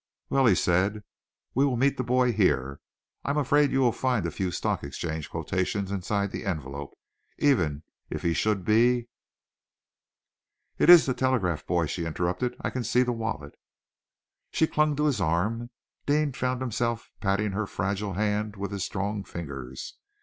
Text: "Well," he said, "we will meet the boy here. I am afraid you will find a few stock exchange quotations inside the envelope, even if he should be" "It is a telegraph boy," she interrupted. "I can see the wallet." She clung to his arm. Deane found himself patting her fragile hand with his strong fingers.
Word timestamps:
"Well," 0.31 0.47
he 0.47 0.55
said, 0.55 1.03
"we 1.53 1.63
will 1.63 1.77
meet 1.77 1.95
the 1.97 2.03
boy 2.03 2.31
here. 2.33 2.79
I 3.23 3.29
am 3.29 3.37
afraid 3.37 3.71
you 3.71 3.81
will 3.81 3.91
find 3.91 4.25
a 4.25 4.31
few 4.31 4.49
stock 4.49 4.83
exchange 4.83 5.29
quotations 5.29 5.91
inside 5.91 6.31
the 6.31 6.43
envelope, 6.43 6.97
even 7.37 7.83
if 8.09 8.23
he 8.23 8.33
should 8.33 8.65
be" 8.65 9.09
"It 10.79 10.89
is 10.89 11.07
a 11.07 11.13
telegraph 11.13 11.67
boy," 11.67 11.85
she 11.85 12.07
interrupted. 12.07 12.55
"I 12.59 12.71
can 12.71 12.83
see 12.83 13.03
the 13.03 13.11
wallet." 13.11 13.53
She 14.49 14.65
clung 14.65 14.95
to 14.95 15.05
his 15.05 15.21
arm. 15.21 15.69
Deane 16.07 16.33
found 16.33 16.61
himself 16.61 17.11
patting 17.19 17.51
her 17.51 17.67
fragile 17.67 18.13
hand 18.13 18.55
with 18.55 18.71
his 18.71 18.83
strong 18.83 19.23
fingers. 19.23 19.97